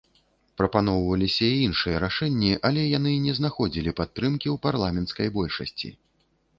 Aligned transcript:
Прапаноўваліся 0.61 1.49
і 1.51 1.59
іншыя 1.67 2.01
рашэнні, 2.05 2.51
але 2.71 2.81
яны 2.97 3.11
не 3.29 3.33
знаходзілі 3.43 3.97
падтрымкі 4.03 4.47
ў 4.57 4.67
парламенцкай 4.69 5.27
большасці. 5.41 5.99